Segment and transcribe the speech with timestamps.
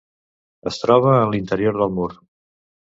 [0.71, 2.13] Es troba en l'interior del mur.